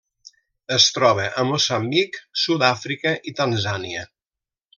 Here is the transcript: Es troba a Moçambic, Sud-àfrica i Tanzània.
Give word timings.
Es 0.77 0.87
troba 0.95 1.27
a 1.41 1.45
Moçambic, 1.49 2.17
Sud-àfrica 2.45 3.13
i 3.33 3.35
Tanzània. 3.43 4.09